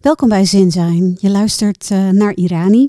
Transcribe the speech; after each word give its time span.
Welkom 0.00 0.28
bij 0.28 0.44
Zin 0.44 0.70
Zijn. 0.70 1.16
Je 1.18 1.30
luistert 1.30 1.90
uh, 1.90 2.08
naar 2.08 2.34
Irani. 2.34 2.88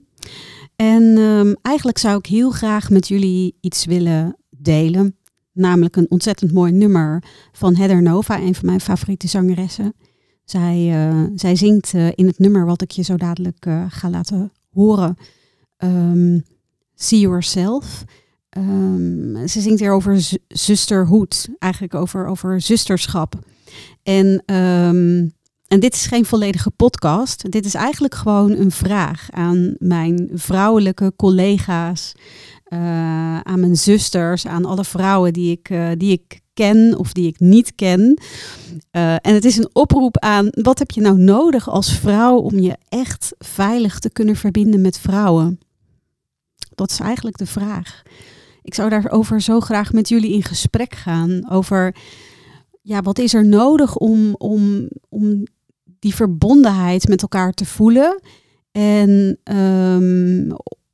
En 0.76 1.04
um, 1.04 1.56
eigenlijk 1.62 1.98
zou 1.98 2.18
ik 2.18 2.26
heel 2.26 2.52
graag 2.52 2.90
met 2.90 3.08
jullie 3.08 3.56
iets 3.62 3.86
willen 3.86 4.38
delen. 4.50 5.16
Namelijk 5.52 5.96
een 5.96 6.12
ontzettend 6.12 6.52
mooi 6.52 6.72
nummer 6.72 7.24
van 7.52 7.76
Heather 7.76 8.02
Nova, 8.02 8.40
een 8.40 8.56
van 8.56 8.66
mijn 8.66 8.82
favoriete 8.82 9.28
zangeressen. 9.28 9.94
Zij, 10.44 11.08
uh, 11.10 11.24
zij 11.36 11.56
zingt 11.56 11.94
uh, 11.94 12.08
in 12.16 12.28
het 12.28 12.40
nummer 12.40 12.66
wat 12.66 12.82
ik 12.82 12.92
je 12.92 13.02
zo 13.02 13.18
dadelijk 13.18 13.66
ga 13.88 14.10
laten 14.10 14.52
horen. 14.74 15.18
Um, 15.78 16.44
See 16.96 17.20
Yourself. 17.20 18.04
Um, 18.58 19.48
ze 19.48 19.62
zingt 19.62 19.80
hier 19.80 19.92
over 19.92 20.30
zusterhoed, 20.48 21.50
eigenlijk 21.60 21.96
over, 21.96 22.26
over 22.26 22.62
zusterschap. 22.62 23.40
En 24.04 24.44
en 25.72 25.80
dit 25.80 25.94
is 25.94 26.06
geen 26.06 26.26
volledige 26.26 26.72
podcast. 26.72 27.52
Dit 27.52 27.66
is 27.66 27.74
eigenlijk 27.74 28.16
gewoon 28.16 28.52
een 28.52 28.72
vraag 28.72 29.28
aan 29.30 29.76
mijn 29.78 30.30
vrouwelijke 30.34 31.14
collega's, 31.16 32.14
uh, 32.74 33.40
aan 33.40 33.60
mijn 33.60 33.76
zusters, 33.76 34.48
aan 34.48 34.66
alle 34.66 34.84
vrouwen 34.84 35.34
die 35.34 35.52
ik, 35.52 35.70
uh, 35.70 35.90
die 35.98 36.12
ik 36.12 36.42
ken 36.54 36.98
of 36.98 37.14
die 37.14 37.28
ik 37.28 37.40
niet 37.40 37.76
ken. 37.76 38.22
Uh, 38.92 39.14
en 39.14 39.34
het 39.34 39.46
is 39.46 39.58
een 39.58 39.70
oproep 39.74 40.18
aan 40.18 40.48
wat 40.50 40.80
heb 40.80 40.92
je 40.92 41.02
nou 41.02 41.18
nodig 41.18 41.70
als 41.70 41.94
vrouw 41.94 42.38
om 42.38 42.60
je 42.60 42.78
echt 42.90 43.34
veilig 43.38 44.00
te 44.00 44.10
kunnen 44.10 44.36
verbinden 44.36 44.82
met 44.82 45.00
vrouwen? 45.00 45.60
Dat 46.76 46.92
is 46.92 47.00
eigenlijk 47.00 47.38
de 47.38 47.46
vraag. 47.46 48.02
Ik 48.62 48.74
zou 48.74 48.90
daarover 48.90 49.42
zo 49.42 49.60
graag 49.60 49.94
met 49.94 50.10
jullie 50.10 50.34
in 50.34 50.44
gesprek 50.44 50.96
gaan. 50.96 51.50
Over 51.50 51.96
ja, 52.82 53.02
wat 53.02 53.20
is 53.20 53.34
er 53.34 53.46
nodig 53.46 53.96
om, 53.96 54.36
om, 54.38 54.88
om 55.10 55.44
die 56.02 56.16
verbondenheid 56.16 57.08
met 57.08 57.22
elkaar 57.22 57.52
te 57.52 57.66
voelen. 57.66 58.22
En 58.72 59.40
um, 59.44 60.48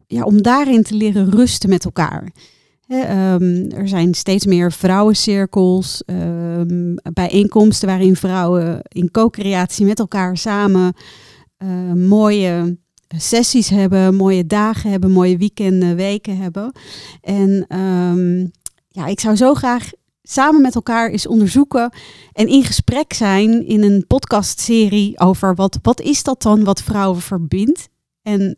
ja, 0.08 0.23
om 0.23 0.42
daarin 0.42 0.84
te 0.84 0.95
leren 0.95 1.32
rusten 1.32 1.70
met 1.70 1.86
elkaar. 1.86 2.32
He, 2.88 3.34
um, 3.34 3.72
er 3.72 3.88
zijn 3.88 4.14
steeds 4.14 4.45
meer 4.45 4.72
vrouwencirkels, 4.72 6.04
um, 6.06 6.95
bijeenkomsten 7.14 7.88
waarin 7.88 8.16
vrouwen 8.16 8.82
in 8.88 9.12
co-creatie 9.12 9.86
met 9.86 10.00
elkaar 10.00 10.38
samen 10.38 10.94
mooie 11.95 12.78
sessies 13.16 13.70
hebben, 13.70 14.16
mooie 14.16 14.45
dagen 14.45 14.92
hebben, 14.92 15.12
mooie 15.12 15.38
weekenden, 15.38 15.95
weken 15.95 16.38
hebben. 16.38 16.72
En 17.22 17.66
ja, 18.88 19.06
ik 19.06 19.20
zou 19.20 19.36
zo 19.36 19.54
graag 19.54 19.89
samen 20.28 20.61
met 20.61 20.75
elkaar 20.75 21.09
eens 21.09 21.28
onderzoeken 21.28 21.94
en 22.31 22.47
in 22.47 22.64
gesprek 22.64 23.14
zijn 23.14 23.67
in 23.67 23.83
een 23.83 24.06
podcastserie 24.08 25.20
over 25.20 25.56
wat, 25.56 25.80
wat 25.81 26.02
is 26.02 26.23
dat 26.23 26.42
dan 26.42 26.64
wat 26.64 26.81
vrouwen 26.81 27.22
verbindt 27.22 27.89
en 28.22 28.58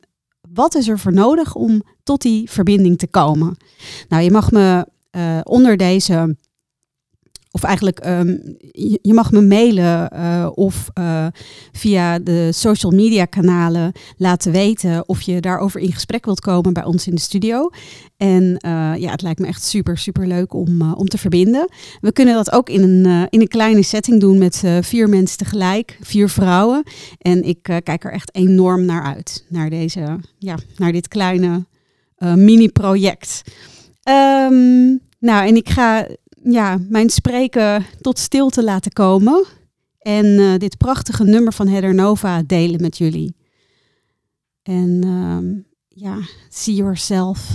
wat 0.54 0.76
is 0.76 0.88
er 0.88 1.00
voor 1.00 1.14
nodig 1.14 1.56
om 1.56 1.82
tot 2.04 2.22
die 2.22 2.50
verbinding 2.50 2.98
te 2.98 3.08
komen. 3.08 3.58
Nou, 4.08 4.24
je 4.24 4.32
mag 4.32 4.52
me 4.52 4.88
uh, 5.12 5.40
onder 5.44 5.78
deze 5.78 6.38
of 7.52 7.64
eigenlijk, 7.64 8.06
um, 8.06 8.56
je, 9.02 9.14
mag 9.14 9.32
me 9.32 9.42
mailen 9.42 10.10
uh, 10.14 10.50
of 10.54 10.90
uh, 11.00 11.28
via 11.72 12.20
de 12.20 12.52
social 12.52 12.92
media 12.92 13.26
kanalen 13.26 13.92
laten 14.18 14.52
weten 14.52 15.08
of 15.08 15.22
je 15.22 15.40
daarover 15.40 15.82
in 15.82 15.92
gesprek 15.92 16.26
wilt 16.26 16.40
komen 16.40 16.74
bij 16.74 16.84
ons 16.84 17.08
in 17.08 17.16
de 17.16 17.22
studio. 17.22 17.70
En 18.18 18.44
uh, 18.44 18.94
ja, 18.98 19.12
het 19.12 19.22
lijkt 19.22 19.40
me 19.40 19.48
echt 19.48 19.64
super, 19.64 19.98
super 19.98 20.28
leuk 20.28 20.54
om, 20.54 20.94
om 20.94 21.08
te 21.08 21.18
verbinden. 21.18 21.70
We 22.02 22.12
kunnen 22.12 22.34
dat 22.34 22.52
ook 22.52 22.70
in 22.70 22.84
een, 22.84 23.28
in 23.30 23.42
een 23.42 23.48
kleine 23.48 23.84
setting 23.84 24.20
doen 24.20 24.38
met 24.38 24.64
vier 24.82 25.10
mensen 25.10 25.38
tegelijk, 25.38 25.98
vier 26.02 26.30
vrouwen. 26.30 26.84
En 27.18 27.44
ik 27.44 27.62
kijk 27.62 28.04
er 28.04 28.12
echt 28.12 28.36
enorm 28.36 28.86
naar 28.86 29.04
uit, 29.04 29.46
naar, 29.48 29.70
deze, 29.70 30.20
ja, 30.38 30.58
naar 30.78 30.92
dit 30.92 31.08
kleine 31.08 31.66
mini-project. 32.18 33.42
Um, 34.10 35.02
nou, 35.20 35.48
en 35.48 35.56
ik 35.56 35.70
ga 35.70 36.08
ja, 36.52 36.78
mijn 36.90 37.10
spreken 37.10 37.86
tot 38.02 38.20
stilte 38.20 38.64
laten 38.64 38.92
komen. 38.92 39.46
En 40.00 40.26
uh, 40.26 40.58
dit 40.58 40.78
prachtige 40.78 41.24
nummer 41.24 41.54
van 41.54 41.68
Heather 41.68 41.94
Nova 41.94 42.42
delen 42.42 42.82
met 42.82 42.98
jullie. 42.98 43.36
En 44.62 45.06
uh, 45.06 45.64
ja, 45.88 46.20
see 46.50 46.76
yourself. 46.76 47.50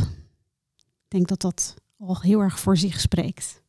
Ik 0.77 1.09
denk 1.09 1.28
dat 1.28 1.41
dat 1.41 1.75
al 1.97 2.21
heel 2.21 2.41
erg 2.41 2.60
voor 2.60 2.77
zich 2.77 3.00
spreekt. 3.00 3.62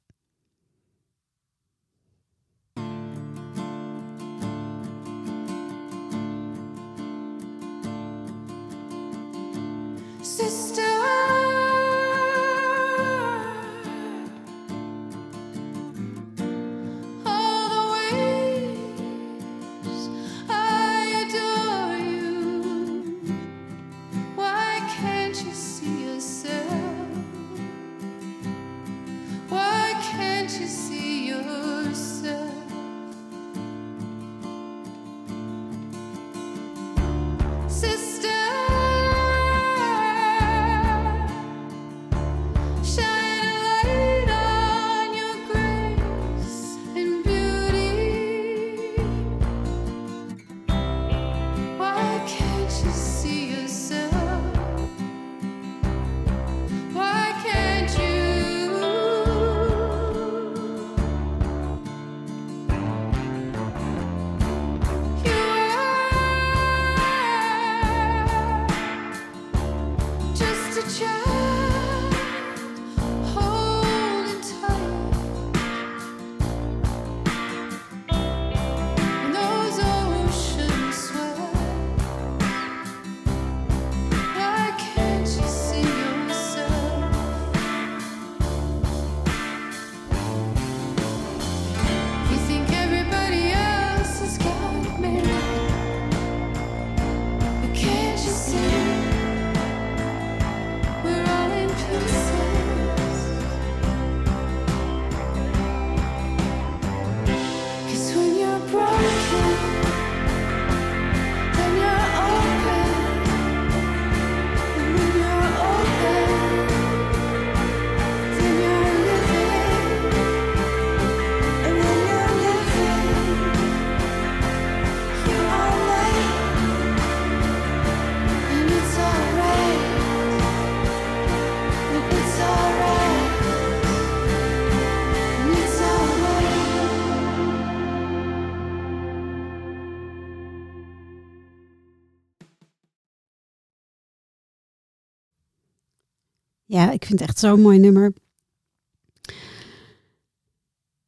Ja, 146.66 146.92
ik 146.92 147.06
vind 147.06 147.20
het 147.20 147.30
echt 147.30 147.40
zo'n 147.40 147.62
mooi 147.62 147.80
nummer. 147.80 148.14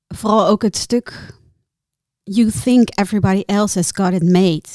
Vooral 0.07 0.48
ook 0.48 0.62
het 0.62 0.77
stuk 0.77 1.36
You 2.24 2.51
think 2.51 2.89
everybody 3.00 3.44
else 3.45 3.77
has 3.77 3.92
got 3.92 4.13
it 4.13 4.24
made. 4.24 4.69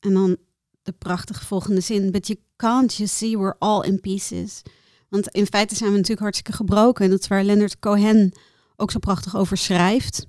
En 0.00 0.12
dan 0.12 0.36
de 0.82 0.92
prachtige 0.92 1.44
volgende 1.44 1.80
zin. 1.80 2.10
But 2.10 2.26
you 2.26 2.38
can't 2.56 2.94
you 2.94 3.08
see 3.08 3.38
we're 3.38 3.56
all 3.58 3.84
in 3.84 4.00
pieces. 4.00 4.62
Want 5.08 5.28
in 5.28 5.46
feite 5.46 5.74
zijn 5.74 5.90
we 5.90 5.96
natuurlijk 5.96 6.22
hartstikke 6.22 6.52
gebroken. 6.52 7.04
En 7.04 7.10
dat 7.10 7.20
is 7.20 7.28
waar 7.28 7.44
Leonard 7.44 7.78
Cohen 7.78 8.32
ook 8.76 8.90
zo 8.90 8.98
prachtig 8.98 9.36
over 9.36 9.56
schrijft. 9.56 10.26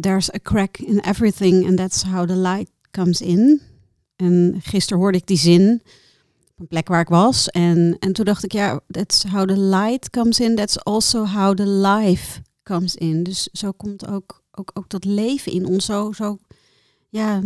There's 0.00 0.34
a 0.34 0.38
crack 0.42 0.78
in 0.78 1.00
everything 1.00 1.66
and 1.66 1.76
that's 1.76 2.02
how 2.02 2.28
the 2.28 2.36
light 2.36 2.70
comes 2.90 3.20
in. 3.20 3.60
En 4.16 4.60
gisteren 4.62 4.98
hoorde 5.02 5.18
ik 5.18 5.26
die 5.26 5.38
zin 5.38 5.82
een 6.58 6.68
plek 6.68 6.88
waar 6.88 7.00
ik 7.00 7.08
was. 7.08 7.48
En, 7.48 7.96
en 7.98 8.12
toen 8.12 8.24
dacht 8.24 8.44
ik, 8.44 8.52
ja, 8.52 8.80
that's 8.90 9.24
how 9.24 9.48
the 9.48 9.58
light 9.58 10.10
comes 10.10 10.40
in. 10.40 10.56
That's 10.56 10.78
also 10.78 11.24
how 11.24 11.56
the 11.56 11.66
life 11.66 12.40
comes 12.62 12.94
in. 12.94 13.22
Dus 13.22 13.48
zo 13.52 13.72
komt 13.72 14.06
ook, 14.06 14.42
ook, 14.50 14.70
ook 14.74 14.88
dat 14.88 15.04
leven 15.04 15.52
in 15.52 15.66
ons. 15.66 15.84
Zo, 15.84 16.12
zo, 16.12 16.38
ja, 17.08 17.42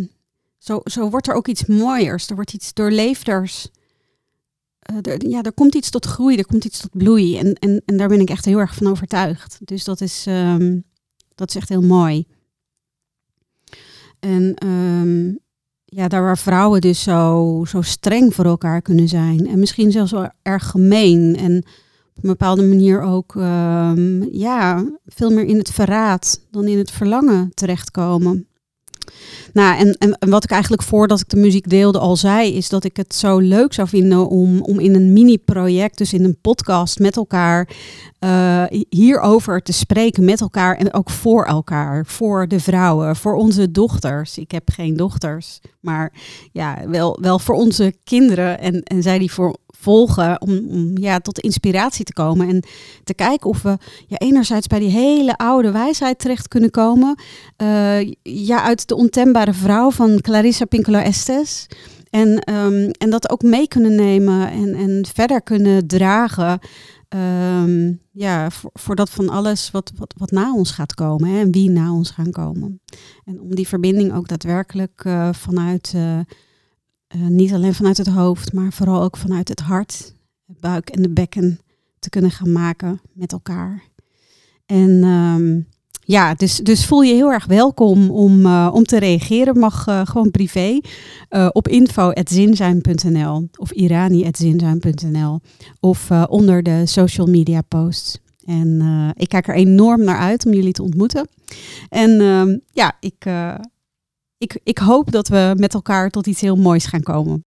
zo, 0.58 0.80
zo 0.84 1.10
wordt 1.10 1.28
er 1.28 1.34
ook 1.34 1.48
iets 1.48 1.66
mooiers. 1.66 2.28
Er 2.28 2.34
wordt 2.34 2.52
iets 2.52 2.74
doorleefders. 2.74 3.68
Uh, 4.92 5.16
ja, 5.16 5.42
er 5.42 5.52
komt 5.52 5.74
iets 5.74 5.90
tot 5.90 6.06
groei, 6.06 6.36
er 6.36 6.46
komt 6.46 6.64
iets 6.64 6.80
tot 6.80 6.90
bloei. 6.90 7.38
En, 7.38 7.54
en, 7.54 7.82
en 7.84 7.96
daar 7.96 8.08
ben 8.08 8.20
ik 8.20 8.30
echt 8.30 8.44
heel 8.44 8.58
erg 8.58 8.74
van 8.74 8.86
overtuigd. 8.86 9.58
Dus 9.64 9.84
dat 9.84 10.00
is, 10.00 10.26
um, 10.28 10.84
dat 11.34 11.48
is 11.48 11.56
echt 11.56 11.68
heel 11.68 11.82
mooi. 11.82 12.26
En 14.18 14.66
um, 14.66 15.38
ja, 15.94 16.08
daar 16.08 16.22
waar 16.22 16.38
vrouwen 16.38 16.80
dus 16.80 17.02
zo, 17.02 17.64
zo 17.68 17.82
streng 17.82 18.34
voor 18.34 18.44
elkaar 18.44 18.82
kunnen 18.82 19.08
zijn. 19.08 19.46
En 19.46 19.58
misschien 19.58 19.92
zelfs 19.92 20.10
wel 20.12 20.30
erg 20.42 20.70
gemeen. 20.70 21.36
En 21.36 21.56
op 22.16 22.22
een 22.22 22.30
bepaalde 22.30 22.62
manier 22.62 23.00
ook 23.00 23.34
um, 23.34 24.28
ja, 24.30 24.84
veel 25.06 25.30
meer 25.30 25.44
in 25.44 25.58
het 25.58 25.70
verraad 25.70 26.40
dan 26.50 26.66
in 26.66 26.78
het 26.78 26.90
verlangen 26.90 27.50
terechtkomen. 27.54 28.46
Nou, 29.52 29.78
en, 29.78 29.96
en, 30.18 30.30
wat 30.30 30.44
ik 30.44 30.50
eigenlijk 30.50 30.82
voordat 30.82 31.20
ik 31.20 31.28
de 31.28 31.36
muziek 31.36 31.68
deelde 31.68 31.98
al 31.98 32.16
zei, 32.16 32.54
is 32.54 32.68
dat 32.68 32.84
ik 32.84 32.96
het 32.96 33.14
zo 33.14 33.38
leuk 33.38 33.72
zou 33.72 33.88
vinden 33.88 34.28
om, 34.28 34.60
om 34.60 34.80
in 34.80 34.94
een 34.94 35.12
mini-project, 35.12 35.98
dus 35.98 36.12
in 36.12 36.24
een 36.24 36.38
podcast 36.40 36.98
met 36.98 37.16
elkaar, 37.16 37.68
uh, 38.20 38.64
hierover 38.88 39.62
te 39.62 39.72
spreken 39.72 40.24
met 40.24 40.40
elkaar 40.40 40.76
en 40.76 40.94
ook 40.94 41.10
voor 41.10 41.44
elkaar, 41.44 42.06
voor 42.06 42.48
de 42.48 42.60
vrouwen, 42.60 43.16
voor 43.16 43.34
onze 43.34 43.70
dochters. 43.70 44.38
Ik 44.38 44.50
heb 44.50 44.70
geen 44.70 44.96
dochters, 44.96 45.60
maar 45.80 46.12
ja, 46.52 46.78
wel, 46.86 47.18
wel 47.20 47.38
voor 47.38 47.54
onze 47.54 47.94
kinderen 48.04 48.58
en, 48.58 48.82
en 48.82 49.02
zij 49.02 49.18
die 49.18 49.32
voor 49.32 49.56
volgen 49.82 50.40
om, 50.40 50.90
ja, 50.98 51.18
tot 51.18 51.38
inspiratie 51.38 52.04
te 52.04 52.12
komen. 52.12 52.48
En 52.48 52.62
te 53.04 53.14
kijken 53.14 53.50
of 53.50 53.62
we 53.62 53.76
ja, 54.06 54.18
enerzijds 54.18 54.66
bij 54.66 54.78
die 54.78 54.90
hele 54.90 55.36
oude 55.36 55.70
wijsheid 55.70 56.18
terecht 56.18 56.48
kunnen 56.48 56.70
komen. 56.70 57.18
Uh, 57.62 58.10
ja, 58.22 58.62
uit 58.62 58.88
de 58.88 58.94
ontembare 58.94 59.52
vrouw 59.52 59.90
van 59.90 60.20
Clarissa 60.20 60.64
Pinkola 60.64 61.02
Estes. 61.02 61.66
En, 62.10 62.54
um, 62.54 62.90
en 62.90 63.10
dat 63.10 63.30
ook 63.30 63.42
mee 63.42 63.68
kunnen 63.68 63.94
nemen 63.94 64.50
en, 64.50 64.74
en 64.74 65.06
verder 65.14 65.42
kunnen 65.42 65.86
dragen. 65.86 66.58
Um, 67.08 68.00
ja, 68.10 68.50
voor, 68.50 68.70
voor 68.74 68.94
dat 68.94 69.10
van 69.10 69.28
alles 69.28 69.70
wat, 69.70 69.92
wat, 69.96 70.14
wat 70.16 70.30
na 70.30 70.54
ons 70.54 70.70
gaat 70.70 70.94
komen 70.94 71.28
hè, 71.28 71.40
en 71.40 71.52
wie 71.52 71.70
na 71.70 71.92
ons 71.92 72.10
gaan 72.10 72.30
komen. 72.30 72.80
En 73.24 73.40
om 73.40 73.54
die 73.54 73.68
verbinding 73.68 74.14
ook 74.14 74.28
daadwerkelijk 74.28 75.04
uh, 75.06 75.28
vanuit 75.32 75.92
uh, 75.96 76.18
uh, 77.16 77.26
niet 77.26 77.52
alleen 77.52 77.74
vanuit 77.74 77.96
het 77.96 78.06
hoofd, 78.06 78.52
maar 78.52 78.72
vooral 78.72 79.02
ook 79.02 79.16
vanuit 79.16 79.48
het 79.48 79.60
hart, 79.60 80.14
buik 80.46 80.90
en 80.90 81.02
de 81.02 81.10
bekken 81.10 81.60
te 81.98 82.10
kunnen 82.10 82.30
gaan 82.30 82.52
maken 82.52 83.00
met 83.12 83.32
elkaar. 83.32 83.82
En 84.66 85.04
um, 85.04 85.66
ja, 86.04 86.34
dus, 86.34 86.56
dus 86.56 86.86
voel 86.86 87.02
je 87.02 87.14
heel 87.14 87.32
erg 87.32 87.46
welkom 87.46 88.10
om, 88.10 88.46
uh, 88.46 88.70
om 88.72 88.84
te 88.84 88.98
reageren. 88.98 89.58
Mag 89.58 89.88
uh, 89.88 90.00
gewoon 90.04 90.30
privé 90.30 90.80
uh, 91.30 91.48
op 91.52 91.68
info.zinzijn.nl 91.68 93.48
of 93.56 93.72
irani.zinzijn.nl 93.72 95.40
of 95.80 96.10
onder 96.10 96.62
de 96.62 96.82
social 96.86 97.26
media 97.26 97.60
posts. 97.60 98.20
En 98.44 98.82
ik 99.16 99.28
kijk 99.28 99.48
er 99.48 99.54
enorm 99.54 100.04
naar 100.04 100.18
uit 100.18 100.46
om 100.46 100.52
jullie 100.52 100.72
te 100.72 100.82
ontmoeten. 100.82 101.28
En 101.88 102.20
ehm, 102.20 102.58
ja, 102.72 102.96
ik, 103.00 103.24
ik, 104.42 104.60
ik 104.62 104.78
hoop 104.78 105.10
dat 105.10 105.28
we 105.28 105.54
met 105.56 105.74
elkaar 105.74 106.10
tot 106.10 106.26
iets 106.26 106.40
heel 106.40 106.56
moois 106.56 106.86
gaan 106.86 107.02
komen. 107.02 107.44